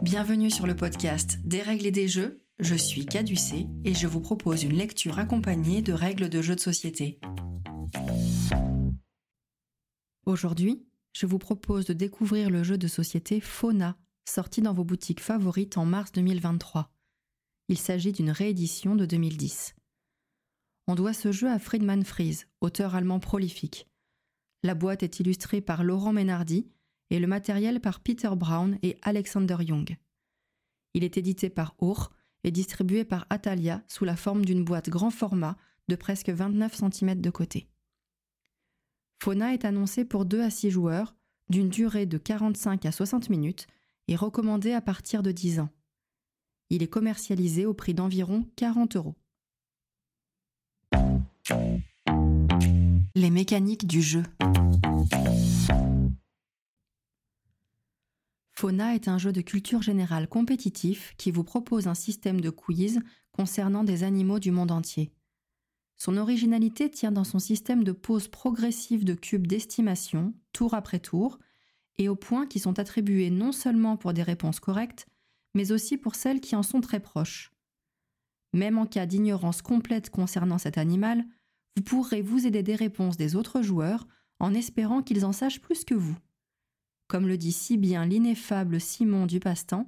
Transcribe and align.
Bienvenue 0.00 0.50
sur 0.50 0.66
le 0.66 0.74
podcast 0.74 1.38
Des 1.44 1.60
règles 1.60 1.84
et 1.86 1.90
des 1.90 2.08
jeux. 2.08 2.42
Je 2.58 2.74
suis 2.74 3.04
Caducée 3.04 3.66
et 3.84 3.92
je 3.92 4.06
vous 4.06 4.20
propose 4.20 4.62
une 4.62 4.72
lecture 4.72 5.18
accompagnée 5.18 5.82
de 5.82 5.92
règles 5.92 6.30
de 6.30 6.40
jeux 6.40 6.54
de 6.54 6.60
société. 6.60 7.20
Aujourd'hui, 10.24 10.86
je 11.12 11.26
vous 11.26 11.38
propose 11.38 11.84
de 11.84 11.92
découvrir 11.92 12.48
le 12.48 12.62
jeu 12.62 12.78
de 12.78 12.88
société 12.88 13.40
Fauna, 13.40 13.98
sorti 14.24 14.62
dans 14.62 14.72
vos 14.72 14.84
boutiques 14.84 15.20
favorites 15.20 15.76
en 15.76 15.84
mars 15.84 16.10
2023. 16.12 16.90
Il 17.68 17.76
s'agit 17.76 18.12
d'une 18.12 18.30
réédition 18.30 18.96
de 18.96 19.04
2010. 19.04 19.74
On 20.86 20.94
doit 20.94 21.12
ce 21.12 21.32
jeu 21.32 21.50
à 21.50 21.58
Friedman 21.58 22.04
Fries, 22.04 22.44
auteur 22.62 22.94
allemand 22.94 23.20
prolifique. 23.20 23.88
La 24.62 24.74
boîte 24.74 25.02
est 25.02 25.20
illustrée 25.20 25.60
par 25.60 25.84
Laurent 25.84 26.12
Ménardi 26.12 26.66
et 27.12 27.18
le 27.18 27.26
matériel 27.26 27.78
par 27.78 28.00
Peter 28.00 28.30
Brown 28.34 28.78
et 28.82 28.96
Alexander 29.02 29.58
Young. 29.60 29.98
Il 30.94 31.04
est 31.04 31.18
édité 31.18 31.50
par 31.50 31.74
Our 31.78 32.10
et 32.42 32.50
distribué 32.50 33.04
par 33.04 33.26
Atalia 33.28 33.82
sous 33.86 34.06
la 34.06 34.16
forme 34.16 34.46
d'une 34.46 34.64
boîte 34.64 34.88
grand 34.88 35.10
format 35.10 35.58
de 35.88 35.94
presque 35.94 36.30
29 36.30 36.74
cm 36.74 37.20
de 37.20 37.28
côté. 37.28 37.68
Fauna 39.22 39.52
est 39.52 39.66
annoncé 39.66 40.06
pour 40.06 40.24
2 40.24 40.40
à 40.40 40.48
6 40.48 40.70
joueurs, 40.70 41.14
d'une 41.50 41.68
durée 41.68 42.06
de 42.06 42.16
45 42.16 42.86
à 42.86 42.92
60 42.92 43.28
minutes 43.28 43.66
et 44.08 44.16
recommandé 44.16 44.72
à 44.72 44.80
partir 44.80 45.22
de 45.22 45.32
10 45.32 45.60
ans. 45.60 45.68
Il 46.70 46.82
est 46.82 46.88
commercialisé 46.88 47.66
au 47.66 47.74
prix 47.74 47.92
d'environ 47.92 48.48
40 48.56 48.96
euros. 48.96 49.16
Les 53.14 53.30
mécaniques 53.30 53.86
du 53.86 54.00
jeu. 54.00 54.22
Fauna 58.52 58.94
est 58.94 59.08
un 59.08 59.18
jeu 59.18 59.32
de 59.32 59.40
culture 59.40 59.82
générale 59.82 60.28
compétitif 60.28 61.14
qui 61.16 61.30
vous 61.30 61.44
propose 61.44 61.88
un 61.88 61.94
système 61.94 62.40
de 62.40 62.50
quiz 62.50 63.00
concernant 63.32 63.82
des 63.82 64.04
animaux 64.04 64.38
du 64.38 64.50
monde 64.50 64.70
entier. 64.70 65.10
Son 65.96 66.16
originalité 66.16 66.90
tient 66.90 67.12
dans 67.12 67.24
son 67.24 67.38
système 67.38 67.84
de 67.84 67.92
pose 67.92 68.28
progressive 68.28 69.04
de 69.04 69.14
cubes 69.14 69.46
d'estimation, 69.46 70.34
tour 70.52 70.74
après 70.74 70.98
tour, 70.98 71.38
et 71.96 72.08
aux 72.08 72.16
points 72.16 72.46
qui 72.46 72.58
sont 72.58 72.78
attribués 72.78 73.30
non 73.30 73.52
seulement 73.52 73.96
pour 73.96 74.12
des 74.12 74.22
réponses 74.22 74.60
correctes, 74.60 75.06
mais 75.54 75.72
aussi 75.72 75.96
pour 75.96 76.14
celles 76.14 76.40
qui 76.40 76.56
en 76.56 76.62
sont 76.62 76.80
très 76.80 77.00
proches. 77.00 77.52
Même 78.52 78.78
en 78.78 78.86
cas 78.86 79.06
d'ignorance 79.06 79.62
complète 79.62 80.10
concernant 80.10 80.58
cet 80.58 80.76
animal, 80.76 81.24
vous 81.76 81.82
pourrez 81.82 82.20
vous 82.20 82.46
aider 82.46 82.62
des 82.62 82.74
réponses 82.74 83.16
des 83.16 83.34
autres 83.34 83.62
joueurs 83.62 84.06
en 84.40 84.52
espérant 84.54 85.02
qu'ils 85.02 85.24
en 85.24 85.32
sachent 85.32 85.60
plus 85.60 85.84
que 85.84 85.94
vous. 85.94 86.16
Comme 87.12 87.28
le 87.28 87.36
dit 87.36 87.52
si 87.52 87.76
bien 87.76 88.06
l'ineffable 88.06 88.80
Simon 88.80 89.26
Dupastan, 89.26 89.86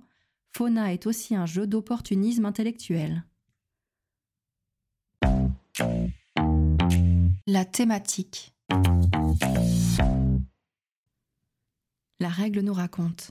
Fauna 0.51 0.93
est 0.93 1.07
aussi 1.07 1.35
un 1.35 1.47
jeu 1.47 1.67
d'opportunisme 1.67 2.45
intellectuel. 2.45 3.25
La 7.47 7.65
thématique. 7.65 8.55
La 12.21 12.29
règle 12.29 12.61
nous 12.61 12.75
raconte. 12.75 13.31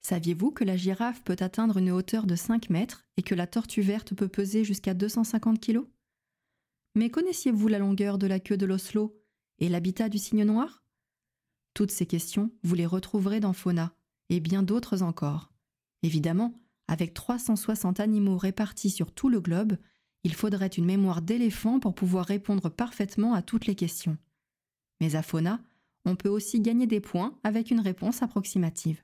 Saviez-vous 0.00 0.50
que 0.50 0.64
la 0.64 0.78
girafe 0.78 1.22
peut 1.24 1.36
atteindre 1.40 1.76
une 1.76 1.90
hauteur 1.90 2.24
de 2.24 2.36
5 2.36 2.70
mètres 2.70 3.04
et 3.18 3.22
que 3.22 3.34
la 3.34 3.46
tortue 3.46 3.82
verte 3.82 4.14
peut 4.14 4.28
peser 4.28 4.64
jusqu'à 4.64 4.94
250 4.94 5.60
kg 5.60 5.80
Mais 6.94 7.10
connaissiez-vous 7.10 7.68
la 7.68 7.80
longueur 7.80 8.16
de 8.16 8.26
la 8.26 8.40
queue 8.40 8.56
de 8.56 8.64
l'oslo 8.64 9.22
et 9.58 9.68
l'habitat 9.68 10.08
du 10.08 10.16
cygne 10.16 10.44
noir? 10.44 10.83
Toutes 11.74 11.90
ces 11.90 12.06
questions, 12.06 12.50
vous 12.62 12.74
les 12.74 12.86
retrouverez 12.86 13.40
dans 13.40 13.52
Fauna, 13.52 13.92
et 14.30 14.40
bien 14.40 14.62
d'autres 14.62 15.02
encore. 15.02 15.52
Évidemment, 16.02 16.54
avec 16.88 17.14
360 17.14 18.00
animaux 18.00 18.38
répartis 18.38 18.90
sur 18.90 19.12
tout 19.12 19.28
le 19.28 19.40
globe, 19.40 19.76
il 20.22 20.34
faudrait 20.34 20.68
une 20.68 20.86
mémoire 20.86 21.20
d'éléphant 21.20 21.80
pour 21.80 21.94
pouvoir 21.94 22.26
répondre 22.26 22.70
parfaitement 22.70 23.34
à 23.34 23.42
toutes 23.42 23.66
les 23.66 23.74
questions. 23.74 24.16
Mais 25.00 25.16
à 25.16 25.22
Fauna, 25.22 25.60
on 26.04 26.16
peut 26.16 26.28
aussi 26.28 26.60
gagner 26.60 26.86
des 26.86 27.00
points 27.00 27.38
avec 27.42 27.70
une 27.70 27.80
réponse 27.80 28.22
approximative. 28.22 29.02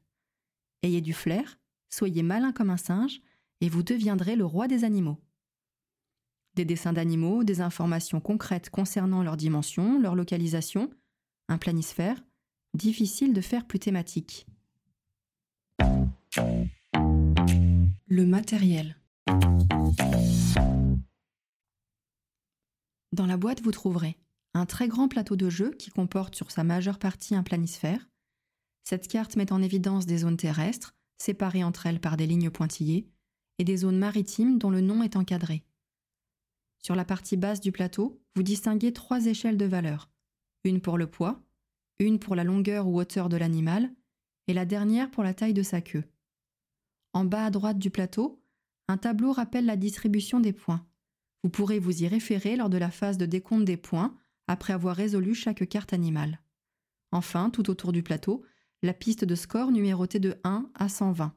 Ayez 0.83 1.01
du 1.01 1.13
flair, 1.13 1.59
soyez 1.91 2.23
malin 2.23 2.53
comme 2.53 2.71
un 2.71 2.77
singe, 2.77 3.21
et 3.61 3.69
vous 3.69 3.83
deviendrez 3.83 4.37
le 4.37 4.47
roi 4.47 4.69
des 4.69 4.85
animaux. 4.85 5.19
Des 6.55 6.65
dessins 6.65 6.93
d'animaux, 6.93 7.45
des 7.45 7.61
informations 7.61 8.21
concrètes 8.21 8.71
concernant 8.71 9.23
leur 9.23 9.37
dimension, 9.37 10.01
leur 10.01 10.15
localisation, 10.15 10.91
un 11.49 11.59
planisphère, 11.59 12.23
difficile 12.75 13.33
de 13.33 13.41
faire 13.41 13.67
plus 13.67 13.79
thématique. 13.79 14.47
Le 18.07 18.27
matériel. 18.27 18.97
Dans 23.13 23.27
la 23.27 23.37
boîte, 23.37 23.63
vous 23.63 23.73
trouverez 23.73 24.17
un 24.55 24.67
très 24.67 24.89
grand 24.89 25.09
plateau 25.09 25.37
de 25.37 25.49
jeu 25.49 25.71
qui 25.73 25.91
comporte 25.91 26.35
sur 26.35 26.51
sa 26.51 26.65
majeure 26.65 26.99
partie 26.99 27.35
un 27.35 27.43
planisphère. 27.43 28.09
Cette 28.83 29.09
carte 29.09 29.37
met 29.37 29.53
en 29.53 29.63
évidence 29.63 30.07
des 30.07 30.19
zones 30.19 30.37
terrestres, 30.37 30.95
séparées 31.19 31.63
entre 31.63 31.87
elles 31.87 32.01
par 32.01 32.17
des 32.17 32.27
lignes 32.27 32.51
pointillées, 32.51 33.09
et 33.59 33.65
des 33.65 33.77
zones 33.77 33.99
maritimes 33.99 34.59
dont 34.59 34.71
le 34.71 34.81
nom 34.81 35.03
est 35.03 35.17
encadré. 35.17 35.65
Sur 36.79 36.95
la 36.95 37.05
partie 37.05 37.37
basse 37.37 37.61
du 37.61 37.73
plateau, 37.73 38.21
vous 38.35 38.43
distinguez 38.43 38.93
trois 38.93 39.27
échelles 39.27 39.59
de 39.59 39.67
valeur, 39.67 40.11
une 40.65 40.81
pour 40.81 40.97
le 40.97 41.07
poids, 41.07 41.43
une 42.01 42.19
pour 42.19 42.35
la 42.35 42.45
longueur 42.45 42.89
ou 42.89 42.99
hauteur 42.99 43.29
de 43.29 43.37
l'animal, 43.37 43.91
et 44.49 44.55
la 44.55 44.65
dernière 44.65 45.11
pour 45.11 45.23
la 45.23 45.35
taille 45.35 45.55
de 45.55 45.63
sa 45.63 45.81
queue. 45.81 46.05
En 47.13 47.25
bas 47.25 47.45
à 47.45 47.51
droite 47.51 47.79
du 47.79 47.91
plateau, 47.91 48.43
un 48.89 48.97
tableau 48.97 49.33
rappelle 49.33 49.67
la 49.67 49.77
distribution 49.77 50.41
des 50.41 50.53
points. 50.53 50.85
Vous 51.43 51.51
pourrez 51.51 51.79
vous 51.79 52.03
y 52.03 52.09
référer 52.09 52.57
lors 52.57 52.69
de 52.69 52.79
la 52.79 52.91
phase 52.91 53.19
de 53.19 53.27
décompte 53.27 53.65
des 53.65 53.77
points, 53.77 54.17
après 54.47 54.73
avoir 54.73 54.97
résolu 54.97 55.35
chaque 55.35 55.69
carte 55.69 55.93
animale. 55.93 56.41
Enfin, 57.13 57.51
tout 57.51 57.71
autour 57.71 57.93
du 57.93 58.03
plateau, 58.03 58.45
la 58.83 58.95
piste 58.95 59.25
de 59.25 59.35
score 59.35 59.71
numérotée 59.71 60.19
de 60.19 60.37
1 60.43 60.71
à 60.75 60.89
120. 60.89 61.35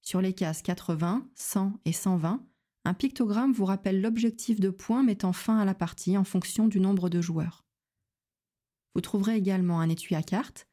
Sur 0.00 0.20
les 0.20 0.32
cases 0.32 0.62
80, 0.62 1.28
100 1.34 1.80
et 1.84 1.92
120, 1.92 2.44
un 2.84 2.94
pictogramme 2.94 3.52
vous 3.52 3.64
rappelle 3.64 4.00
l'objectif 4.00 4.58
de 4.58 4.70
points 4.70 5.04
mettant 5.04 5.32
fin 5.32 5.58
à 5.58 5.64
la 5.64 5.74
partie 5.74 6.18
en 6.18 6.24
fonction 6.24 6.66
du 6.66 6.80
nombre 6.80 7.08
de 7.08 7.20
joueurs. 7.20 7.64
Vous 8.94 9.00
trouverez 9.00 9.36
également 9.36 9.80
un 9.80 9.88
étui 9.88 10.14
à 10.14 10.22
cartes 10.22 10.66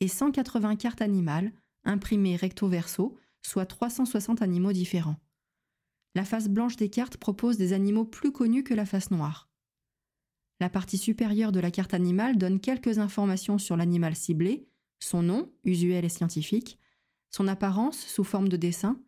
et 0.00 0.08
180 0.08 0.76
cartes 0.76 1.02
animales 1.02 1.52
imprimées 1.84 2.36
recto 2.36 2.68
verso, 2.68 3.18
soit 3.42 3.66
360 3.66 4.42
animaux 4.42 4.72
différents. 4.72 5.20
La 6.14 6.24
face 6.24 6.48
blanche 6.48 6.76
des 6.76 6.90
cartes 6.90 7.16
propose 7.16 7.56
des 7.56 7.72
animaux 7.72 8.04
plus 8.04 8.32
connus 8.32 8.64
que 8.64 8.74
la 8.74 8.84
face 8.84 9.10
noire. 9.10 9.48
La 10.60 10.68
partie 10.68 10.98
supérieure 10.98 11.50
de 11.50 11.60
la 11.60 11.70
carte 11.70 11.94
animale 11.94 12.36
donne 12.36 12.60
quelques 12.60 12.98
informations 12.98 13.58
sur 13.58 13.76
l'animal 13.76 14.14
ciblé, 14.14 14.68
son 15.00 15.22
nom, 15.22 15.50
usuel 15.64 16.04
et 16.04 16.10
scientifique, 16.10 16.78
son 17.30 17.48
apparence 17.48 17.98
sous 17.98 18.24
forme 18.24 18.48
de 18.48 18.56
dessin, 18.56 19.00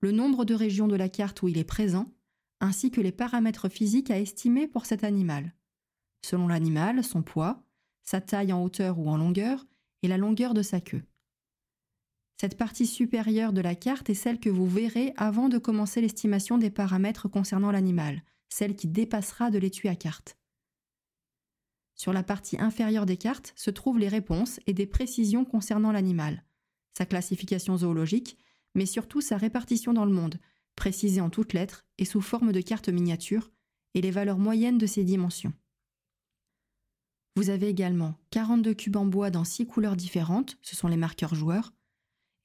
le 0.00 0.12
nombre 0.12 0.44
de 0.44 0.54
régions 0.54 0.88
de 0.88 0.96
la 0.96 1.08
carte 1.08 1.42
où 1.42 1.48
il 1.48 1.58
est 1.58 1.64
présent, 1.64 2.06
ainsi 2.60 2.90
que 2.90 3.00
les 3.00 3.12
paramètres 3.12 3.68
physiques 3.68 4.10
à 4.10 4.18
estimer 4.18 4.68
pour 4.68 4.86
cet 4.86 5.04
animal. 5.04 5.54
Selon 6.24 6.48
l'animal, 6.48 7.02
son 7.02 7.22
poids, 7.22 7.62
sa 8.02 8.20
taille 8.20 8.52
en 8.52 8.62
hauteur 8.62 8.98
ou 8.98 9.08
en 9.08 9.16
longueur 9.16 9.66
et 10.02 10.08
la 10.08 10.16
longueur 10.16 10.54
de 10.54 10.62
sa 10.62 10.80
queue. 10.80 11.02
Cette 12.40 12.56
partie 12.56 12.86
supérieure 12.86 13.52
de 13.52 13.60
la 13.60 13.74
carte 13.74 14.10
est 14.10 14.14
celle 14.14 14.40
que 14.40 14.50
vous 14.50 14.66
verrez 14.66 15.12
avant 15.16 15.48
de 15.48 15.58
commencer 15.58 16.00
l'estimation 16.00 16.58
des 16.58 16.70
paramètres 16.70 17.28
concernant 17.28 17.70
l'animal, 17.70 18.22
celle 18.48 18.74
qui 18.74 18.88
dépassera 18.88 19.50
de 19.50 19.58
l'étui 19.58 19.88
à 19.88 19.94
carte. 19.94 20.36
Sur 21.94 22.12
la 22.12 22.24
partie 22.24 22.60
inférieure 22.60 23.06
des 23.06 23.16
cartes 23.16 23.52
se 23.54 23.70
trouvent 23.70 23.98
les 23.98 24.08
réponses 24.08 24.58
et 24.66 24.72
des 24.72 24.86
précisions 24.86 25.44
concernant 25.44 25.92
l'animal, 25.92 26.44
sa 26.98 27.06
classification 27.06 27.76
zoologique, 27.76 28.36
mais 28.74 28.86
surtout 28.86 29.20
sa 29.20 29.36
répartition 29.36 29.92
dans 29.92 30.04
le 30.04 30.12
monde, 30.12 30.40
précisée 30.74 31.20
en 31.20 31.30
toutes 31.30 31.52
lettres 31.52 31.84
et 31.98 32.04
sous 32.04 32.20
forme 32.20 32.52
de 32.52 32.60
cartes 32.60 32.88
miniatures, 32.88 33.52
et 33.94 34.00
les 34.00 34.10
valeurs 34.10 34.38
moyennes 34.38 34.78
de 34.78 34.86
ses 34.86 35.04
dimensions. 35.04 35.52
Vous 37.34 37.48
avez 37.48 37.68
également 37.68 38.14
42 38.30 38.74
cubes 38.74 38.96
en 38.96 39.06
bois 39.06 39.30
dans 39.30 39.44
6 39.44 39.66
couleurs 39.66 39.96
différentes, 39.96 40.58
ce 40.62 40.76
sont 40.76 40.88
les 40.88 40.96
marqueurs 40.96 41.34
joueurs, 41.34 41.72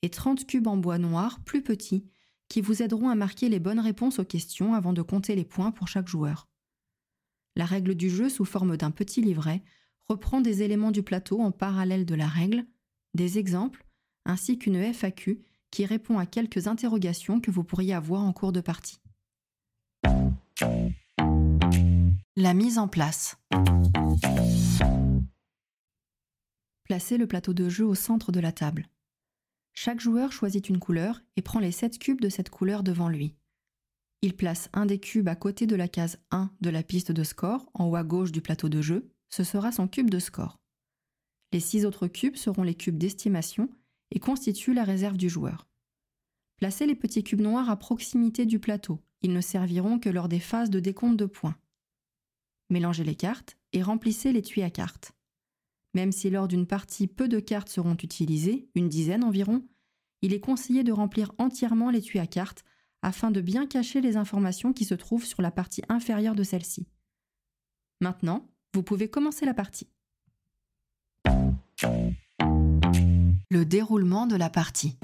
et 0.01 0.09
30 0.09 0.45
cubes 0.45 0.67
en 0.67 0.77
bois 0.77 0.97
noir 0.97 1.39
plus 1.43 1.61
petits 1.61 2.05
qui 2.47 2.61
vous 2.61 2.81
aideront 2.81 3.09
à 3.09 3.15
marquer 3.15 3.49
les 3.49 3.59
bonnes 3.59 3.79
réponses 3.79 4.19
aux 4.19 4.25
questions 4.25 4.73
avant 4.73 4.93
de 4.93 5.01
compter 5.01 5.35
les 5.35 5.43
points 5.43 5.71
pour 5.71 5.87
chaque 5.87 6.07
joueur. 6.07 6.47
La 7.57 7.65
règle 7.65 7.95
du 7.95 8.09
jeu 8.09 8.29
sous 8.29 8.45
forme 8.45 8.77
d'un 8.77 8.91
petit 8.91 9.21
livret 9.21 9.63
reprend 10.07 10.39
des 10.39 10.63
éléments 10.63 10.91
du 10.91 11.03
plateau 11.03 11.41
en 11.41 11.51
parallèle 11.51 12.05
de 12.05 12.15
la 12.15 12.27
règle, 12.27 12.65
des 13.13 13.39
exemples, 13.39 13.85
ainsi 14.25 14.57
qu'une 14.57 14.81
FAQ 14.93 15.41
qui 15.71 15.85
répond 15.85 16.17
à 16.17 16.25
quelques 16.25 16.67
interrogations 16.67 17.41
que 17.41 17.51
vous 17.51 17.63
pourriez 17.63 17.93
avoir 17.93 18.21
en 18.21 18.31
cours 18.31 18.53
de 18.53 18.61
partie. 18.61 18.99
La 22.39 22.53
mise 22.53 22.77
en 22.77 22.87
place. 22.87 23.35
Placez 26.83 27.17
le 27.17 27.25
plateau 27.25 27.55
de 27.55 27.67
jeu 27.67 27.83
au 27.83 27.95
centre 27.95 28.31
de 28.31 28.39
la 28.39 28.51
table. 28.51 28.85
Chaque 29.73 29.99
joueur 29.99 30.31
choisit 30.31 30.69
une 30.69 30.77
couleur 30.77 31.23
et 31.35 31.41
prend 31.41 31.57
les 31.57 31.71
7 31.71 31.97
cubes 31.97 32.21
de 32.21 32.29
cette 32.29 32.51
couleur 32.51 32.83
devant 32.83 33.09
lui. 33.09 33.33
Il 34.21 34.35
place 34.35 34.69
un 34.73 34.85
des 34.85 34.99
cubes 34.99 35.27
à 35.27 35.35
côté 35.35 35.65
de 35.65 35.75
la 35.75 35.87
case 35.87 36.19
1 36.29 36.51
de 36.61 36.69
la 36.69 36.83
piste 36.83 37.11
de 37.11 37.23
score, 37.23 37.71
en 37.73 37.85
haut 37.85 37.95
à 37.95 38.03
gauche 38.03 38.31
du 38.31 38.41
plateau 38.41 38.69
de 38.69 38.83
jeu, 38.83 39.09
ce 39.29 39.43
sera 39.43 39.71
son 39.71 39.87
cube 39.87 40.11
de 40.11 40.19
score. 40.19 40.59
Les 41.53 41.59
6 41.59 41.87
autres 41.87 42.05
cubes 42.05 42.35
seront 42.35 42.61
les 42.61 42.75
cubes 42.75 42.99
d'estimation 42.99 43.67
et 44.11 44.19
constituent 44.19 44.75
la 44.75 44.83
réserve 44.83 45.17
du 45.17 45.27
joueur. 45.27 45.67
Placez 46.57 46.85
les 46.85 46.93
petits 46.93 47.23
cubes 47.23 47.41
noirs 47.41 47.71
à 47.71 47.79
proximité 47.79 48.45
du 48.45 48.59
plateau, 48.59 49.01
ils 49.23 49.33
ne 49.33 49.41
serviront 49.41 49.97
que 49.97 50.09
lors 50.09 50.29
des 50.29 50.39
phases 50.39 50.69
de 50.69 50.79
décompte 50.79 51.17
de 51.17 51.25
points. 51.25 51.55
Mélangez 52.69 53.03
les 53.03 53.15
cartes 53.15 53.57
et 53.73 53.81
remplissez 53.81 54.31
l'étui 54.33 54.61
à 54.61 54.69
cartes. 54.69 55.13
Même 55.93 56.11
si 56.11 56.29
lors 56.29 56.47
d'une 56.47 56.67
partie 56.67 57.07
peu 57.07 57.27
de 57.27 57.39
cartes 57.39 57.69
seront 57.69 57.95
utilisées, 57.95 58.69
une 58.75 58.89
dizaine 58.89 59.23
environ, 59.23 59.65
il 60.21 60.33
est 60.33 60.39
conseillé 60.39 60.83
de 60.83 60.91
remplir 60.91 61.31
entièrement 61.37 61.89
l'étui 61.89 62.19
à 62.19 62.27
cartes 62.27 62.63
afin 63.01 63.31
de 63.31 63.41
bien 63.41 63.67
cacher 63.67 64.01
les 64.01 64.17
informations 64.17 64.73
qui 64.73 64.85
se 64.85 64.95
trouvent 64.95 65.25
sur 65.25 65.41
la 65.41 65.51
partie 65.51 65.83
inférieure 65.89 66.35
de 66.35 66.43
celle-ci. 66.43 66.87
Maintenant, 68.01 68.49
vous 68.73 68.83
pouvez 68.83 69.09
commencer 69.09 69.45
la 69.45 69.53
partie. 69.53 69.87
Le 73.49 73.65
déroulement 73.65 74.27
de 74.27 74.35
la 74.35 74.49
partie. 74.49 74.97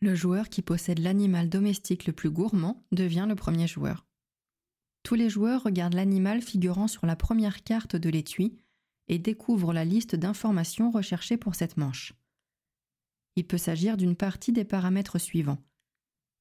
Le 0.00 0.14
joueur 0.14 0.48
qui 0.48 0.62
possède 0.62 0.98
l'animal 0.98 1.48
domestique 1.48 2.06
le 2.06 2.12
plus 2.12 2.30
gourmand 2.30 2.84
devient 2.90 3.26
le 3.28 3.36
premier 3.36 3.68
joueur. 3.68 4.06
Tous 5.02 5.14
les 5.14 5.28
joueurs 5.28 5.62
regardent 5.62 5.94
l'animal 5.94 6.42
figurant 6.42 6.88
sur 6.88 7.06
la 7.06 7.16
première 7.16 7.64
carte 7.64 7.96
de 7.96 8.08
l'étui 8.08 8.56
et 9.08 9.18
découvrent 9.18 9.72
la 9.72 9.84
liste 9.84 10.14
d'informations 10.14 10.90
recherchées 10.90 11.36
pour 11.36 11.54
cette 11.54 11.76
manche. 11.76 12.14
Il 13.36 13.46
peut 13.46 13.58
s'agir 13.58 13.96
d'une 13.96 14.16
partie 14.16 14.52
des 14.52 14.64
paramètres 14.64 15.18
suivants. 15.18 15.58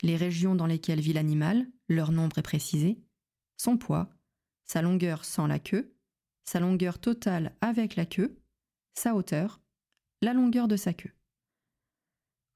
Les 0.03 0.15
régions 0.15 0.55
dans 0.55 0.65
lesquelles 0.65 0.99
vit 0.99 1.13
l'animal, 1.13 1.67
leur 1.87 2.11
nombre 2.11 2.37
est 2.37 2.43
précisé, 2.43 2.99
son 3.57 3.77
poids, 3.77 4.09
sa 4.65 4.81
longueur 4.81 5.25
sans 5.25 5.47
la 5.47 5.59
queue, 5.59 5.93
sa 6.43 6.59
longueur 6.59 6.99
totale 6.99 7.55
avec 7.61 7.95
la 7.95 8.05
queue, 8.05 8.37
sa 8.93 9.15
hauteur, 9.15 9.61
la 10.21 10.33
longueur 10.33 10.67
de 10.67 10.75
sa 10.75 10.93
queue. 10.93 11.13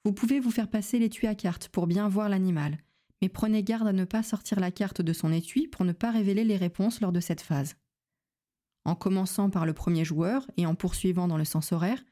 Vous 0.03 0.13
pouvez 0.13 0.39
vous 0.39 0.51
faire 0.51 0.69
passer 0.69 0.99
l'étui 0.99 1.27
à 1.27 1.35
carte 1.35 1.69
pour 1.69 1.87
bien 1.87 2.07
voir 2.07 2.29
l'animal, 2.29 2.77
mais 3.25 3.29
prenez 3.29 3.63
garde 3.63 3.87
à 3.87 3.91
ne 3.91 4.05
pas 4.05 4.21
sortir 4.21 4.59
la 4.59 4.69
carte 4.69 5.01
de 5.01 5.11
son 5.11 5.31
étui 5.31 5.67
pour 5.67 5.83
ne 5.83 5.93
pas 5.93 6.11
révéler 6.11 6.43
les 6.43 6.57
réponses 6.57 7.01
lors 7.01 7.11
de 7.11 7.19
cette 7.19 7.41
phase. 7.41 7.75
En 8.83 8.93
commençant 8.93 9.49
par 9.49 9.65
le 9.65 9.73
premier 9.73 10.05
joueur 10.05 10.45
et 10.57 10.67
en 10.67 10.75
poursuivant 10.75 11.27
dans 11.27 11.39
le 11.39 11.43
sens 11.43 11.71
horaire, 11.71 12.05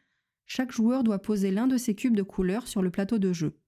chaque 0.48 0.72
joueur 0.72 1.04
doit 1.04 1.22
poser 1.22 1.52
l'un 1.52 1.68
de 1.68 1.78
ses 1.78 1.94
cubes 1.94 2.16
de 2.16 2.24
couleur 2.24 2.68
sur 2.68 2.82
le 2.82 2.90
plateau 2.90 3.20
de 3.20 3.32
jeu, 3.32 3.60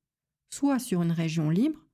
soit 0.50 0.80
sur 0.80 1.04
une 1.04 1.12
région 1.12 1.52
libre, 1.52 1.86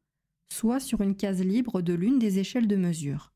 soit 0.53 0.79
sur 0.79 1.01
une 1.01 1.17
case 1.17 1.43
libre 1.43 1.81
de 1.81 1.95
l'une 1.95 2.17
des 2.17 2.39
échelles 2.39 2.69
de 2.69 2.77
mesure. 2.77 3.33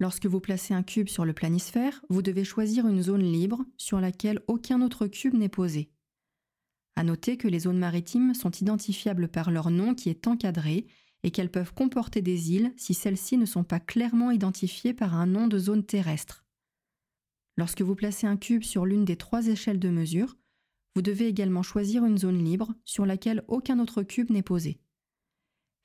Lorsque 0.00 0.26
vous 0.26 0.40
placez 0.40 0.74
un 0.74 0.82
cube 0.82 1.08
sur 1.08 1.24
le 1.24 1.32
planisphère, 1.32 2.04
vous 2.08 2.22
devez 2.22 2.42
choisir 2.42 2.88
une 2.88 3.02
zone 3.02 3.22
libre 3.22 3.64
sur 3.76 4.00
laquelle 4.00 4.42
aucun 4.48 4.82
autre 4.82 5.06
cube 5.06 5.34
n'est 5.34 5.48
posé. 5.48 5.92
À 6.98 7.04
noter 7.04 7.36
que 7.36 7.46
les 7.46 7.60
zones 7.60 7.78
maritimes 7.78 8.34
sont 8.34 8.50
identifiables 8.50 9.28
par 9.28 9.52
leur 9.52 9.70
nom 9.70 9.94
qui 9.94 10.08
est 10.08 10.26
encadré 10.26 10.88
et 11.22 11.30
qu'elles 11.30 11.48
peuvent 11.48 11.72
comporter 11.72 12.22
des 12.22 12.50
îles 12.50 12.72
si 12.76 12.92
celles-ci 12.92 13.36
ne 13.36 13.46
sont 13.46 13.62
pas 13.62 13.78
clairement 13.78 14.32
identifiées 14.32 14.94
par 14.94 15.14
un 15.14 15.26
nom 15.26 15.46
de 15.46 15.60
zone 15.60 15.84
terrestre. 15.84 16.44
Lorsque 17.56 17.82
vous 17.82 17.94
placez 17.94 18.26
un 18.26 18.36
cube 18.36 18.64
sur 18.64 18.84
l'une 18.84 19.04
des 19.04 19.14
trois 19.14 19.46
échelles 19.46 19.78
de 19.78 19.90
mesure, 19.90 20.36
vous 20.96 21.02
devez 21.02 21.28
également 21.28 21.62
choisir 21.62 22.04
une 22.04 22.18
zone 22.18 22.44
libre 22.44 22.74
sur 22.84 23.06
laquelle 23.06 23.44
aucun 23.46 23.78
autre 23.78 24.02
cube 24.02 24.30
n'est 24.30 24.42
posé. 24.42 24.80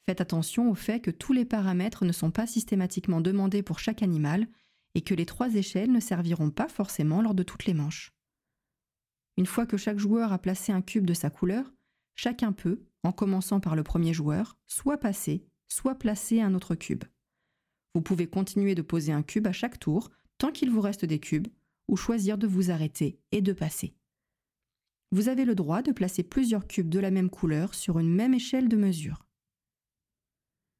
Faites 0.07 0.19
attention 0.19 0.71
au 0.71 0.73
fait 0.73 0.99
que 0.99 1.11
tous 1.11 1.31
les 1.31 1.45
paramètres 1.45 2.05
ne 2.05 2.11
sont 2.11 2.31
pas 2.31 2.47
systématiquement 2.47 3.21
demandés 3.21 3.61
pour 3.61 3.77
chaque 3.77 4.01
animal 4.01 4.47
et 4.95 5.01
que 5.01 5.13
les 5.13 5.27
trois 5.27 5.53
échelles 5.53 5.91
ne 5.91 5.99
serviront 5.99 6.49
pas 6.49 6.69
forcément 6.69 7.21
lors 7.21 7.35
de 7.35 7.43
toutes 7.43 7.65
les 7.65 7.75
manches. 7.75 8.15
Une 9.37 9.45
fois 9.45 9.65
que 9.65 9.77
chaque 9.77 9.97
joueur 9.97 10.31
a 10.31 10.39
placé 10.39 10.71
un 10.71 10.81
cube 10.81 11.05
de 11.05 11.13
sa 11.13 11.29
couleur, 11.29 11.71
chacun 12.15 12.51
peut, 12.51 12.83
en 13.03 13.11
commençant 13.11 13.59
par 13.59 13.75
le 13.75 13.83
premier 13.83 14.13
joueur, 14.13 14.57
soit 14.67 14.97
passer, 14.97 15.45
soit 15.67 15.95
placer 15.95 16.41
un 16.41 16.53
autre 16.53 16.75
cube. 16.75 17.03
Vous 17.95 18.01
pouvez 18.01 18.27
continuer 18.27 18.75
de 18.75 18.81
poser 18.81 19.11
un 19.11 19.23
cube 19.23 19.47
à 19.47 19.51
chaque 19.51 19.79
tour, 19.79 20.11
tant 20.37 20.51
qu'il 20.51 20.69
vous 20.69 20.81
reste 20.81 21.05
des 21.05 21.19
cubes, 21.19 21.47
ou 21.87 21.95
choisir 21.95 22.37
de 22.37 22.47
vous 22.47 22.71
arrêter 22.71 23.19
et 23.31 23.41
de 23.41 23.53
passer. 23.53 23.95
Vous 25.11 25.29
avez 25.29 25.45
le 25.45 25.55
droit 25.55 25.81
de 25.81 25.91
placer 25.91 26.23
plusieurs 26.23 26.67
cubes 26.67 26.89
de 26.89 26.99
la 26.99 27.11
même 27.11 27.29
couleur 27.29 27.75
sur 27.75 27.99
une 27.99 28.13
même 28.13 28.33
échelle 28.33 28.67
de 28.67 28.77
mesure. 28.77 29.27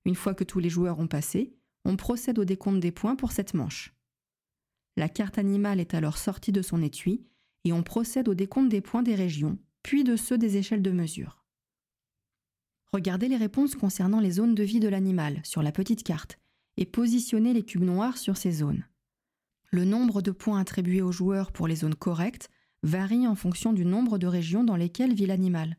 Une 0.05 0.15
fois 0.15 0.33
que 0.33 0.43
tous 0.43 0.59
les 0.59 0.69
joueurs 0.69 0.99
ont 0.99 1.07
passé, 1.07 1.55
on 1.85 1.97
procède 1.97 2.39
au 2.39 2.45
décompte 2.45 2.79
des 2.79 2.91
points 2.91 3.15
pour 3.15 3.31
cette 3.31 3.53
manche. 3.53 3.93
La 4.95 5.09
carte 5.09 5.37
animale 5.37 5.79
est 5.79 5.93
alors 5.93 6.17
sortie 6.17 6.51
de 6.51 6.61
son 6.61 6.81
étui 6.81 7.25
et 7.63 7.73
on 7.73 7.83
procède 7.83 8.27
au 8.27 8.33
décompte 8.33 8.69
des 8.69 8.81
points 8.81 9.03
des 9.03 9.15
régions, 9.15 9.57
puis 9.83 10.03
de 10.03 10.15
ceux 10.15 10.37
des 10.37 10.57
échelles 10.57 10.81
de 10.81 10.91
mesure. 10.91 11.43
Regardez 12.91 13.27
les 13.27 13.37
réponses 13.37 13.75
concernant 13.75 14.19
les 14.19 14.31
zones 14.31 14.55
de 14.55 14.63
vie 14.63 14.79
de 14.79 14.87
l'animal 14.87 15.39
sur 15.43 15.63
la 15.63 15.71
petite 15.71 16.03
carte 16.03 16.37
et 16.77 16.85
positionnez 16.85 17.53
les 17.53 17.63
cubes 17.63 17.83
noirs 17.83 18.17
sur 18.17 18.37
ces 18.37 18.51
zones. 18.51 18.85
Le 19.71 19.85
nombre 19.85 20.21
de 20.21 20.31
points 20.31 20.59
attribués 20.59 21.01
aux 21.01 21.11
joueurs 21.11 21.51
pour 21.51 21.67
les 21.67 21.77
zones 21.77 21.95
correctes 21.95 22.49
varie 22.83 23.27
en 23.27 23.35
fonction 23.35 23.73
du 23.73 23.85
nombre 23.85 24.17
de 24.17 24.27
régions 24.27 24.63
dans 24.63 24.75
lesquelles 24.75 25.15
vit 25.15 25.25
l'animal. 25.25 25.77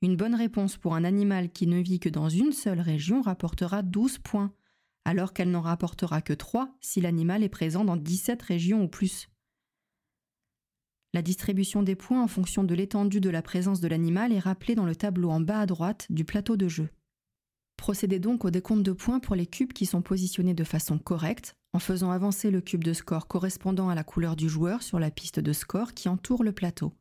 Une 0.00 0.16
bonne 0.16 0.34
réponse 0.34 0.76
pour 0.76 0.96
un 0.96 1.04
animal 1.04 1.50
qui 1.50 1.68
ne 1.68 1.78
vit 1.78 2.00
que 2.00 2.08
dans 2.08 2.28
une 2.28 2.52
seule 2.52 2.80
région 2.80 3.22
rapportera 3.22 3.82
12 3.82 4.18
points, 4.18 4.52
alors 5.04 5.32
qu'elle 5.32 5.50
n'en 5.50 5.60
rapportera 5.60 6.22
que 6.22 6.32
3 6.32 6.76
si 6.80 7.00
l'animal 7.00 7.44
est 7.44 7.48
présent 7.48 7.84
dans 7.84 7.96
17 7.96 8.42
régions 8.42 8.82
ou 8.82 8.88
plus. 8.88 9.28
La 11.14 11.20
distribution 11.20 11.82
des 11.82 11.94
points 11.94 12.22
en 12.22 12.26
fonction 12.26 12.64
de 12.64 12.74
l'étendue 12.74 13.20
de 13.20 13.28
la 13.28 13.42
présence 13.42 13.80
de 13.80 13.88
l'animal 13.88 14.32
est 14.32 14.38
rappelée 14.38 14.74
dans 14.74 14.86
le 14.86 14.96
tableau 14.96 15.28
en 15.30 15.40
bas 15.40 15.60
à 15.60 15.66
droite 15.66 16.06
du 16.08 16.24
plateau 16.24 16.56
de 16.56 16.68
jeu. 16.68 16.88
Procédez 17.76 18.18
donc 18.18 18.46
au 18.46 18.50
décompte 18.50 18.82
de 18.82 18.92
points 18.92 19.20
pour 19.20 19.34
les 19.34 19.46
cubes 19.46 19.74
qui 19.74 19.84
sont 19.84 20.00
positionnés 20.00 20.54
de 20.54 20.64
façon 20.64 20.98
correcte, 20.98 21.54
en 21.74 21.78
faisant 21.78 22.10
avancer 22.12 22.50
le 22.50 22.62
cube 22.62 22.84
de 22.84 22.94
score 22.94 23.26
correspondant 23.26 23.90
à 23.90 23.94
la 23.94 24.04
couleur 24.04 24.36
du 24.36 24.48
joueur 24.48 24.82
sur 24.82 24.98
la 24.98 25.10
piste 25.10 25.40
de 25.40 25.52
score 25.52 25.92
qui 25.92 26.08
entoure 26.08 26.44
le 26.44 26.52
plateau. 26.52 26.94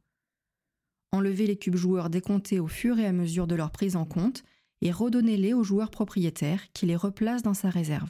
Enlevez 1.14 1.48
les 1.48 1.58
cubes 1.58 1.76
joueurs 1.76 2.10
décomptés 2.10 2.60
au 2.60 2.68
fur 2.68 3.00
et 3.00 3.06
à 3.06 3.14
mesure 3.14 3.48
de 3.48 3.56
leur 3.56 3.72
prise 3.72 3.96
en 3.96 4.06
compte 4.06 4.44
et 4.82 4.92
redonnez-les 4.92 5.54
au 5.54 5.64
joueur 5.64 5.90
propriétaire 5.90 6.72
qui 6.74 6.86
les 6.86 6.96
replace 6.96 7.44
dans 7.44 7.54
sa 7.54 7.70
réserve. 7.70 8.10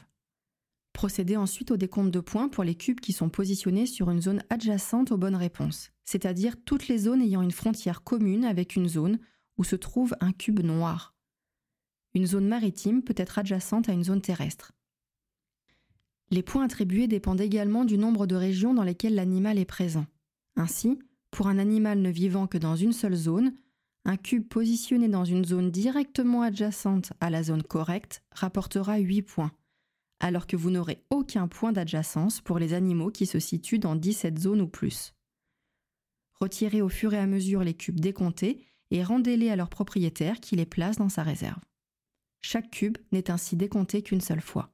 Procédez 0.93 1.37
ensuite 1.37 1.71
au 1.71 1.77
décompte 1.77 2.11
de 2.11 2.19
points 2.19 2.49
pour 2.49 2.63
les 2.63 2.75
cubes 2.75 2.99
qui 2.99 3.13
sont 3.13 3.29
positionnés 3.29 3.85
sur 3.85 4.09
une 4.09 4.21
zone 4.21 4.43
adjacente 4.49 5.11
aux 5.11 5.17
bonnes 5.17 5.35
réponses, 5.35 5.91
c'est-à-dire 6.03 6.55
toutes 6.63 6.87
les 6.87 6.99
zones 6.99 7.21
ayant 7.21 7.41
une 7.41 7.51
frontière 7.51 8.03
commune 8.03 8.45
avec 8.45 8.75
une 8.75 8.87
zone 8.87 9.19
où 9.57 9.63
se 9.63 9.75
trouve 9.75 10.15
un 10.19 10.31
cube 10.31 10.59
noir. 10.59 11.15
Une 12.13 12.27
zone 12.27 12.47
maritime 12.47 13.03
peut 13.03 13.15
être 13.15 13.39
adjacente 13.39 13.87
à 13.87 13.93
une 13.93 14.03
zone 14.03 14.21
terrestre. 14.21 14.73
Les 16.29 16.43
points 16.43 16.65
attribués 16.65 17.07
dépendent 17.07 17.41
également 17.41 17.85
du 17.85 17.97
nombre 17.97 18.27
de 18.27 18.35
régions 18.35 18.73
dans 18.73 18.83
lesquelles 18.83 19.15
l'animal 19.15 19.57
est 19.57 19.65
présent. 19.65 20.05
Ainsi, 20.55 20.99
pour 21.29 21.47
un 21.47 21.57
animal 21.57 21.99
ne 21.99 22.09
vivant 22.09 22.47
que 22.47 22.57
dans 22.57 22.75
une 22.75 22.93
seule 22.93 23.15
zone, 23.15 23.53
un 24.03 24.17
cube 24.17 24.47
positionné 24.47 25.07
dans 25.07 25.25
une 25.25 25.45
zone 25.45 25.71
directement 25.71 26.41
adjacente 26.41 27.13
à 27.19 27.29
la 27.29 27.43
zone 27.43 27.63
correcte 27.63 28.23
rapportera 28.31 28.97
8 28.97 29.21
points 29.21 29.51
alors 30.21 30.45
que 30.45 30.55
vous 30.55 30.69
n'aurez 30.69 31.03
aucun 31.09 31.47
point 31.47 31.73
d'adjacence 31.73 32.41
pour 32.41 32.59
les 32.59 32.73
animaux 32.73 33.09
qui 33.09 33.25
se 33.25 33.39
situent 33.39 33.79
dans 33.79 33.95
17 33.95 34.39
zones 34.39 34.61
ou 34.61 34.67
plus. 34.67 35.13
Retirez 36.39 36.81
au 36.81 36.89
fur 36.89 37.13
et 37.13 37.17
à 37.17 37.27
mesure 37.27 37.63
les 37.63 37.73
cubes 37.73 37.99
décomptés 37.99 38.65
et 38.91 39.03
rendez-les 39.03 39.49
à 39.49 39.55
leur 39.55 39.69
propriétaire 39.69 40.39
qui 40.39 40.55
les 40.55 40.65
place 40.65 40.97
dans 40.97 41.09
sa 41.09 41.23
réserve. 41.23 41.59
Chaque 42.41 42.69
cube 42.69 42.97
n'est 43.11 43.31
ainsi 43.31 43.55
décompté 43.55 44.03
qu'une 44.03 44.21
seule 44.21 44.41
fois. 44.41 44.71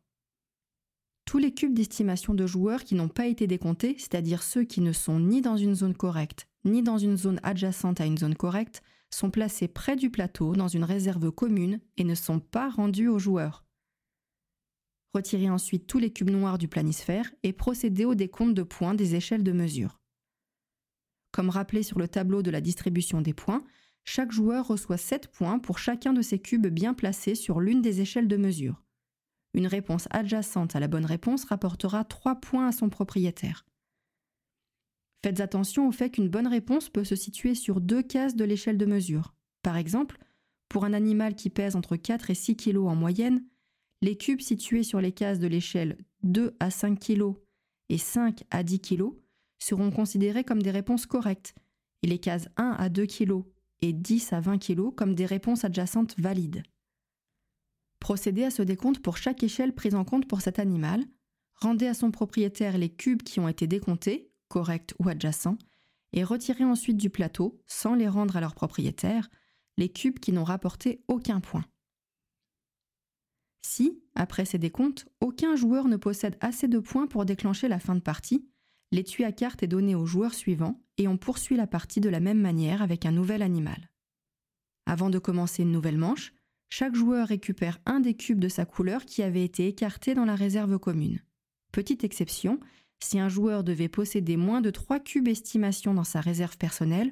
Tous 1.25 1.37
les 1.37 1.53
cubes 1.53 1.73
d'estimation 1.73 2.33
de 2.33 2.45
joueurs 2.45 2.83
qui 2.83 2.95
n'ont 2.95 3.09
pas 3.09 3.27
été 3.27 3.47
décomptés, 3.47 3.95
c'est-à-dire 3.97 4.43
ceux 4.43 4.63
qui 4.63 4.81
ne 4.81 4.93
sont 4.93 5.19
ni 5.19 5.41
dans 5.41 5.57
une 5.57 5.75
zone 5.75 5.95
correcte, 5.95 6.47
ni 6.65 6.83
dans 6.83 6.97
une 6.97 7.17
zone 7.17 7.39
adjacente 7.43 8.01
à 8.01 8.05
une 8.05 8.17
zone 8.17 8.35
correcte, 8.35 8.81
sont 9.11 9.29
placés 9.29 9.67
près 9.67 9.95
du 9.95 10.09
plateau 10.09 10.55
dans 10.55 10.67
une 10.67 10.83
réserve 10.83 11.31
commune 11.31 11.79
et 11.95 12.03
ne 12.03 12.15
sont 12.15 12.39
pas 12.39 12.69
rendus 12.69 13.07
aux 13.07 13.19
joueurs. 13.19 13.66
Retirez 15.13 15.49
ensuite 15.49 15.87
tous 15.87 15.99
les 15.99 16.11
cubes 16.11 16.29
noirs 16.29 16.57
du 16.57 16.67
planisphère 16.67 17.31
et 17.43 17.53
procédez 17.53 18.05
au 18.05 18.15
décompte 18.15 18.53
de 18.53 18.63
points 18.63 18.93
des 18.93 19.15
échelles 19.15 19.43
de 19.43 19.51
mesure. 19.51 19.99
Comme 21.31 21.49
rappelé 21.49 21.83
sur 21.83 21.99
le 21.99 22.07
tableau 22.07 22.41
de 22.41 22.51
la 22.51 22.61
distribution 22.61 23.21
des 23.21 23.33
points, 23.33 23.63
chaque 24.03 24.31
joueur 24.31 24.67
reçoit 24.67 24.97
7 24.97 25.27
points 25.27 25.59
pour 25.59 25.79
chacun 25.79 26.13
de 26.13 26.21
ses 26.21 26.39
cubes 26.39 26.67
bien 26.67 26.93
placés 26.93 27.35
sur 27.35 27.59
l'une 27.59 27.81
des 27.81 28.01
échelles 28.01 28.27
de 28.27 28.37
mesure. 28.37 28.81
Une 29.53 29.67
réponse 29.67 30.07
adjacente 30.11 30.75
à 30.75 30.79
la 30.79 30.87
bonne 30.87 31.05
réponse 31.05 31.45
rapportera 31.45 32.03
3 32.05 32.35
points 32.35 32.67
à 32.67 32.71
son 32.71 32.89
propriétaire. 32.89 33.65
Faites 35.23 35.39
attention 35.39 35.87
au 35.87 35.91
fait 35.91 36.09
qu'une 36.09 36.29
bonne 36.29 36.47
réponse 36.47 36.89
peut 36.89 37.03
se 37.03 37.15
situer 37.15 37.55
sur 37.55 37.81
deux 37.81 38.01
cases 38.01 38.35
de 38.35 38.45
l'échelle 38.45 38.77
de 38.77 38.85
mesure. 38.85 39.33
Par 39.61 39.75
exemple, 39.75 40.17
pour 40.69 40.85
un 40.85 40.93
animal 40.93 41.35
qui 41.35 41.49
pèse 41.49 41.75
entre 41.75 41.95
4 41.95 42.29
et 42.29 42.35
6 42.35 42.55
kg 42.55 42.77
en 42.77 42.95
moyenne, 42.95 43.43
les 44.01 44.17
cubes 44.17 44.41
situés 44.41 44.83
sur 44.83 45.01
les 45.01 45.11
cases 45.11 45.39
de 45.39 45.47
l'échelle 45.47 45.97
2 46.23 46.55
à 46.59 46.69
5 46.69 46.99
kg 46.99 47.33
et 47.89 47.97
5 47.97 48.43
à 48.51 48.63
10 48.63 48.79
kg 48.79 49.03
seront 49.59 49.91
considérés 49.91 50.43
comme 50.43 50.61
des 50.61 50.71
réponses 50.71 51.05
correctes, 51.05 51.55
et 52.03 52.07
les 52.07 52.19
cases 52.19 52.47
1 52.57 52.75
à 52.77 52.89
2 52.89 53.05
kg 53.05 53.43
et 53.81 53.93
10 53.93 54.33
à 54.33 54.39
20 54.39 54.59
kg 54.59 54.93
comme 54.95 55.15
des 55.15 55.25
réponses 55.25 55.63
adjacentes 55.63 56.15
valides. 56.19 56.63
Procédez 57.99 58.43
à 58.43 58.51
ce 58.51 58.61
décompte 58.61 58.99
pour 58.99 59.17
chaque 59.17 59.43
échelle 59.43 59.73
prise 59.73 59.95
en 59.95 60.05
compte 60.05 60.27
pour 60.27 60.41
cet 60.41 60.59
animal, 60.59 61.03
rendez 61.55 61.87
à 61.87 61.93
son 61.93 62.11
propriétaire 62.11 62.77
les 62.77 62.89
cubes 62.89 63.23
qui 63.23 63.39
ont 63.39 63.47
été 63.47 63.65
décomptés, 63.65 64.29
corrects 64.47 64.93
ou 64.99 65.09
adjacents, 65.09 65.57
et 66.13 66.23
retirez 66.23 66.63
ensuite 66.63 66.97
du 66.97 67.09
plateau, 67.09 67.59
sans 67.65 67.95
les 67.95 68.07
rendre 68.07 68.37
à 68.37 68.41
leur 68.41 68.53
propriétaire, 68.53 69.29
les 69.77 69.89
cubes 69.89 70.19
qui 70.19 70.31
n'ont 70.31 70.43
rapporté 70.43 71.01
aucun 71.07 71.39
point. 71.39 71.65
Si, 73.69 74.01
après 74.15 74.45
ces 74.45 74.57
décomptes, 74.57 75.07
aucun 75.19 75.57
joueur 75.57 75.89
ne 75.89 75.97
possède 75.97 76.37
assez 76.39 76.69
de 76.69 76.79
points 76.79 77.05
pour 77.05 77.25
déclencher 77.25 77.67
la 77.67 77.79
fin 77.79 77.95
de 77.95 77.99
partie, 77.99 78.47
l'étui 78.93 79.25
à 79.25 79.33
cartes 79.33 79.61
est 79.61 79.67
donné 79.67 79.93
au 79.93 80.05
joueur 80.05 80.33
suivant 80.33 80.81
et 80.97 81.09
on 81.09 81.17
poursuit 81.17 81.57
la 81.57 81.67
partie 81.67 81.99
de 81.99 82.07
la 82.07 82.21
même 82.21 82.39
manière 82.39 82.81
avec 82.81 83.05
un 83.05 83.11
nouvel 83.11 83.41
animal. 83.41 83.89
Avant 84.85 85.09
de 85.09 85.19
commencer 85.19 85.63
une 85.63 85.73
nouvelle 85.73 85.97
manche, 85.97 86.31
chaque 86.69 86.95
joueur 86.95 87.27
récupère 87.27 87.79
un 87.85 87.99
des 87.99 88.13
cubes 88.13 88.39
de 88.39 88.47
sa 88.47 88.63
couleur 88.63 89.03
qui 89.03 89.21
avait 89.21 89.43
été 89.43 89.67
écarté 89.67 90.13
dans 90.13 90.23
la 90.23 90.35
réserve 90.35 90.79
commune. 90.79 91.19
Petite 91.73 92.05
exception, 92.05 92.61
si 93.03 93.19
un 93.19 93.27
joueur 93.27 93.65
devait 93.65 93.89
posséder 93.89 94.37
moins 94.37 94.61
de 94.61 94.69
3 94.69 95.01
cubes 95.01 95.27
estimation 95.27 95.93
dans 95.93 96.05
sa 96.05 96.21
réserve 96.21 96.57
personnelle, 96.57 97.11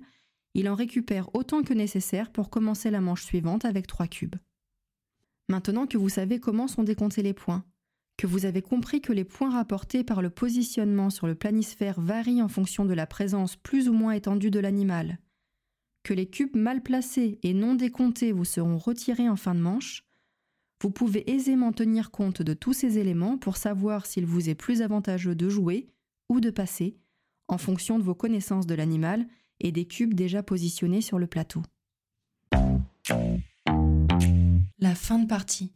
il 0.54 0.70
en 0.70 0.76
récupère 0.76 1.36
autant 1.36 1.64
que 1.64 1.74
nécessaire 1.74 2.32
pour 2.32 2.50
commencer 2.50 2.92
la 2.92 3.02
manche 3.02 3.26
suivante 3.26 3.66
avec 3.66 3.88
3 3.88 4.08
cubes. 4.08 4.36
Maintenant 5.50 5.86
que 5.88 5.98
vous 5.98 6.10
savez 6.10 6.40
comment 6.40 6.68
sont 6.68 6.84
décomptés 6.84 7.22
les 7.22 7.34
points, 7.34 7.64
que 8.18 8.28
vous 8.28 8.46
avez 8.46 8.62
compris 8.62 9.02
que 9.02 9.14
les 9.14 9.26
points 9.26 9.52
rapportés 9.52 10.04
par 10.04 10.22
le 10.22 10.30
positionnement 10.30 11.10
sur 11.10 11.28
le 11.28 11.36
planisphère 11.36 12.00
varient 12.00 12.42
en 12.42 12.48
fonction 12.48 12.86
de 12.86 12.94
la 12.94 13.06
présence 13.06 13.56
plus 13.56 13.90
ou 13.90 13.94
moins 13.94 14.14
étendue 14.14 14.52
de 14.52 14.60
l'animal, 14.60 15.20
que 16.04 16.14
les 16.14 16.28
cubes 16.28 16.56
mal 16.56 16.82
placés 16.82 17.40
et 17.44 17.54
non 17.54 17.76
décomptés 17.76 18.32
vous 18.32 18.46
seront 18.46 18.78
retirés 18.78 19.30
en 19.30 19.36
fin 19.36 19.56
de 19.56 19.60
manche, 19.60 20.06
vous 20.82 20.92
pouvez 20.92 21.30
aisément 21.32 21.72
tenir 21.72 22.12
compte 22.12 22.42
de 22.42 22.54
tous 22.54 22.74
ces 22.74 22.98
éléments 22.98 23.38
pour 23.38 23.58
savoir 23.58 24.06
s'il 24.06 24.26
vous 24.26 24.50
est 24.50 24.56
plus 24.56 24.82
avantageux 24.82 25.36
de 25.36 25.50
jouer 25.50 25.88
ou 26.30 26.40
de 26.40 26.50
passer, 26.50 26.98
en 27.48 27.58
fonction 27.58 27.98
de 27.98 28.04
vos 28.04 28.16
connaissances 28.16 28.68
de 28.68 28.76
l'animal 28.76 29.28
et 29.60 29.72
des 29.72 29.86
cubes 29.86 30.14
déjà 30.14 30.44
positionnés 30.44 31.02
sur 31.02 31.18
le 31.18 31.28
plateau. 31.28 31.62
La 34.80 34.94
fin 34.94 35.20
de 35.20 35.26
partie. 35.26 35.72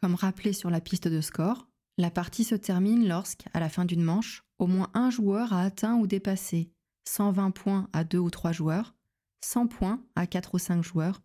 Comme 0.00 0.14
rappelé 0.14 0.54
sur 0.54 0.70
la 0.70 0.80
piste 0.80 1.06
de 1.06 1.20
score, 1.20 1.68
la 1.98 2.10
partie 2.10 2.44
se 2.44 2.54
termine 2.54 3.06
lorsque, 3.06 3.44
à 3.52 3.60
la 3.60 3.68
fin 3.68 3.84
d'une 3.84 4.02
manche, 4.02 4.42
au 4.58 4.66
moins 4.66 4.88
un 4.94 5.10
joueur 5.10 5.52
a 5.52 5.60
atteint 5.60 5.96
ou 5.96 6.06
dépassé 6.06 6.70
120 7.04 7.50
points 7.50 7.90
à 7.92 8.04
2 8.04 8.18
ou 8.18 8.30
3 8.30 8.52
joueurs, 8.52 8.94
100 9.42 9.66
points 9.66 10.02
à 10.14 10.26
4 10.26 10.54
ou 10.54 10.58
5 10.58 10.82
joueurs, 10.82 11.20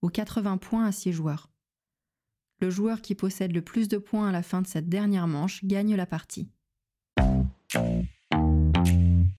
ou 0.00 0.08
80 0.08 0.56
points 0.56 0.86
à 0.86 0.92
6 0.92 1.12
joueurs. 1.12 1.50
Le 2.60 2.70
joueur 2.70 3.02
qui 3.02 3.14
possède 3.14 3.52
le 3.52 3.62
plus 3.62 3.88
de 3.88 3.98
points 3.98 4.30
à 4.30 4.32
la 4.32 4.42
fin 4.42 4.62
de 4.62 4.66
cette 4.66 4.88
dernière 4.88 5.26
manche 5.26 5.62
gagne 5.62 5.94
la 5.94 6.06
partie. 6.06 6.48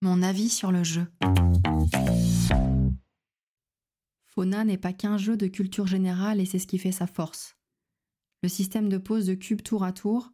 Mon 0.03 0.21
avis 0.21 0.49
sur 0.49 0.71
le 0.71 0.83
jeu. 0.83 1.07
Fauna 4.33 4.63
n'est 4.63 4.77
pas 4.77 4.93
qu'un 4.93 5.17
jeu 5.17 5.35
de 5.35 5.47
culture 5.47 5.87
générale 5.87 6.39
et 6.39 6.45
c'est 6.45 6.59
ce 6.59 6.67
qui 6.67 6.77
fait 6.77 6.91
sa 6.91 7.07
force. 7.07 7.57
Le 8.43 8.49
système 8.49 8.89
de 8.89 8.97
pose 8.97 9.27
de 9.27 9.33
cubes 9.33 9.61
tour 9.61 9.83
à 9.83 9.91
tour, 9.91 10.31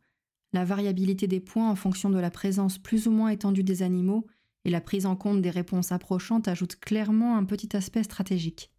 la 0.53 0.65
variabilité 0.65 1.27
des 1.27 1.39
points 1.39 1.69
en 1.69 1.75
fonction 1.75 2.09
de 2.09 2.19
la 2.19 2.31
présence 2.31 2.77
plus 2.77 3.07
ou 3.07 3.11
moins 3.11 3.29
étendue 3.29 3.63
des 3.63 3.81
animaux 3.81 4.27
et 4.65 4.69
la 4.69 4.81
prise 4.81 5.05
en 5.05 5.15
compte 5.15 5.41
des 5.41 5.49
réponses 5.49 5.91
approchantes 5.91 6.47
ajoutent 6.47 6.79
clairement 6.79 7.37
un 7.37 7.43
petit 7.43 7.75
aspect 7.75 8.03
stratégique. 8.03 8.71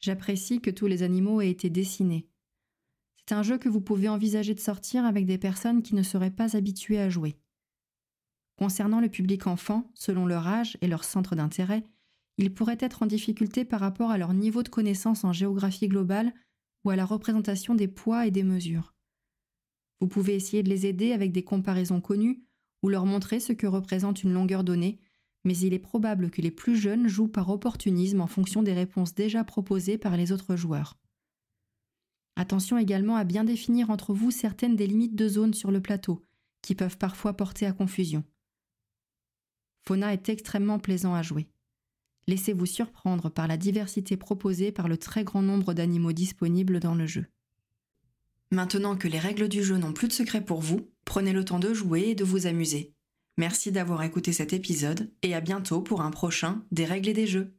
J'apprécie 0.00 0.60
que 0.60 0.70
tous 0.70 0.86
les 0.86 1.02
animaux 1.02 1.40
aient 1.40 1.50
été 1.50 1.68
dessinés. 1.68 2.26
C'est 3.18 3.34
un 3.34 3.42
jeu 3.42 3.58
que 3.58 3.68
vous 3.68 3.80
pouvez 3.80 4.08
envisager 4.08 4.54
de 4.54 4.60
sortir 4.60 5.04
avec 5.04 5.26
des 5.26 5.38
personnes 5.38 5.82
qui 5.82 5.94
ne 5.94 6.02
seraient 6.02 6.30
pas 6.30 6.56
habituées 6.56 6.98
à 6.98 7.10
jouer. 7.10 7.36
Concernant 8.56 9.00
le 9.00 9.08
public 9.08 9.46
enfant, 9.46 9.90
selon 9.94 10.26
leur 10.26 10.48
âge 10.48 10.76
et 10.80 10.88
leur 10.88 11.04
centre 11.04 11.36
d'intérêt, 11.36 11.84
ils 12.40 12.54
pourraient 12.54 12.78
être 12.80 13.02
en 13.02 13.06
difficulté 13.06 13.66
par 13.66 13.80
rapport 13.80 14.10
à 14.10 14.16
leur 14.16 14.32
niveau 14.32 14.62
de 14.62 14.70
connaissance 14.70 15.24
en 15.24 15.32
géographie 15.32 15.88
globale 15.88 16.32
ou 16.84 16.90
à 16.90 16.96
la 16.96 17.04
représentation 17.04 17.74
des 17.74 17.86
poids 17.86 18.26
et 18.26 18.30
des 18.30 18.44
mesures. 18.44 18.94
Vous 20.00 20.08
pouvez 20.08 20.36
essayer 20.36 20.62
de 20.62 20.70
les 20.70 20.86
aider 20.86 21.12
avec 21.12 21.32
des 21.32 21.44
comparaisons 21.44 22.00
connues 22.00 22.42
ou 22.82 22.88
leur 22.88 23.04
montrer 23.04 23.40
ce 23.40 23.52
que 23.52 23.66
représente 23.66 24.22
une 24.22 24.32
longueur 24.32 24.64
donnée, 24.64 25.00
mais 25.44 25.54
il 25.58 25.74
est 25.74 25.78
probable 25.78 26.30
que 26.30 26.40
les 26.40 26.50
plus 26.50 26.76
jeunes 26.76 27.08
jouent 27.08 27.28
par 27.28 27.50
opportunisme 27.50 28.22
en 28.22 28.26
fonction 28.26 28.62
des 28.62 28.72
réponses 28.72 29.14
déjà 29.14 29.44
proposées 29.44 29.98
par 29.98 30.16
les 30.16 30.32
autres 30.32 30.56
joueurs. 30.56 30.96
Attention 32.36 32.78
également 32.78 33.16
à 33.16 33.24
bien 33.24 33.44
définir 33.44 33.90
entre 33.90 34.14
vous 34.14 34.30
certaines 34.30 34.76
des 34.76 34.86
limites 34.86 35.14
de 35.14 35.28
zone 35.28 35.52
sur 35.52 35.70
le 35.70 35.82
plateau, 35.82 36.24
qui 36.62 36.74
peuvent 36.74 36.96
parfois 36.96 37.34
porter 37.34 37.66
à 37.66 37.72
confusion. 37.72 38.24
Fauna 39.86 40.14
est 40.14 40.30
extrêmement 40.30 40.78
plaisant 40.78 41.12
à 41.12 41.20
jouer. 41.20 41.50
Laissez-vous 42.30 42.64
surprendre 42.64 43.28
par 43.28 43.48
la 43.48 43.56
diversité 43.56 44.16
proposée 44.16 44.70
par 44.70 44.86
le 44.86 44.96
très 44.96 45.24
grand 45.24 45.42
nombre 45.42 45.74
d'animaux 45.74 46.12
disponibles 46.12 46.78
dans 46.78 46.94
le 46.94 47.04
jeu. 47.04 47.26
Maintenant 48.52 48.96
que 48.96 49.08
les 49.08 49.18
règles 49.18 49.48
du 49.48 49.64
jeu 49.64 49.78
n'ont 49.78 49.92
plus 49.92 50.06
de 50.06 50.12
secret 50.12 50.40
pour 50.40 50.60
vous, 50.60 50.88
prenez 51.04 51.32
le 51.32 51.44
temps 51.44 51.58
de 51.58 51.74
jouer 51.74 52.10
et 52.10 52.14
de 52.14 52.22
vous 52.22 52.46
amuser. 52.46 52.94
Merci 53.36 53.72
d'avoir 53.72 54.04
écouté 54.04 54.32
cet 54.32 54.52
épisode 54.52 55.10
et 55.22 55.34
à 55.34 55.40
bientôt 55.40 55.80
pour 55.80 56.02
un 56.02 56.12
prochain 56.12 56.62
Des 56.70 56.84
règles 56.84 57.08
et 57.08 57.14
des 57.14 57.26
jeux. 57.26 57.52